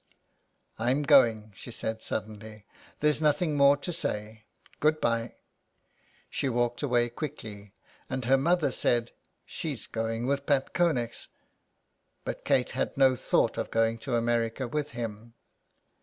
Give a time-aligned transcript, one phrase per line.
[0.79, 4.45] "I'm going," she said suddenly, ^' there's nothing more to say.
[4.79, 5.35] Good bye."
[6.27, 7.75] She walked away quickly,
[8.09, 11.27] and her mother said *' she's going with Pat Connex."
[12.25, 15.35] But Kate had no thought of going to America with him.